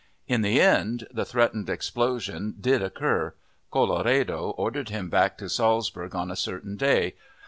In 0.27 0.41
the 0.41 0.59
end 0.59 1.05
the 1.11 1.25
threatened 1.25 1.69
explosion 1.69 2.55
did 2.59 2.81
occur. 2.81 3.35
Colloredo 3.71 4.49
ordered 4.57 4.89
him 4.89 5.11
back 5.11 5.37
to 5.37 5.47
Salzburg 5.47 6.15
on 6.15 6.31
a 6.31 6.35
certain 6.35 6.75
day. 6.75 7.13